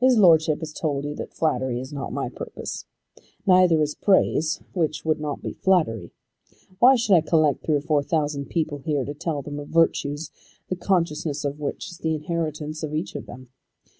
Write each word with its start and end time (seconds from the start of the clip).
His 0.00 0.18
Lordship 0.18 0.58
has 0.58 0.72
told 0.72 1.04
you 1.04 1.14
that 1.14 1.32
flattery 1.34 1.78
is 1.78 1.92
not 1.92 2.12
my 2.12 2.28
purpose. 2.28 2.84
Neither 3.46 3.80
is 3.80 3.94
praise, 3.94 4.60
which 4.72 5.04
would 5.04 5.20
not 5.20 5.40
be 5.40 5.52
flattery. 5.52 6.10
Why 6.80 6.96
should 6.96 7.14
I 7.14 7.20
collect 7.20 7.64
three 7.64 7.76
or 7.76 7.80
four 7.80 8.02
thousand 8.02 8.46
people 8.46 8.78
here 8.78 9.04
to 9.04 9.14
tell 9.14 9.40
them 9.40 9.60
of 9.60 9.68
virtues 9.68 10.32
the 10.68 10.74
consciousness 10.74 11.44
of 11.44 11.60
which 11.60 11.92
is 11.92 11.98
the 11.98 12.12
inheritance 12.16 12.82
of 12.82 12.92
each 12.92 13.14
of 13.14 13.26
them? 13.26 13.50